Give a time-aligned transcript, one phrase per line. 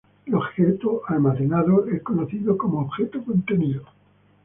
[0.25, 3.83] El objeto almacenado es conocido como "objeto contenido".